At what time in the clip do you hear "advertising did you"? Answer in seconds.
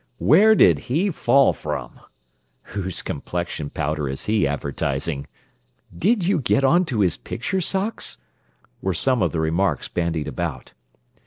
4.47-6.39